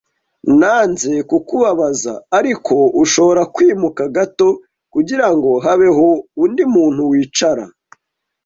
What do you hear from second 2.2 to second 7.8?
ariko ushobora kwimuka gato kugirango habeho undi muntu wicara?